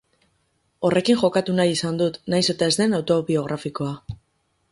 [0.87, 3.93] Horrekin jokatu nahi izan dut, nahiz eta ez den autobiografikoa.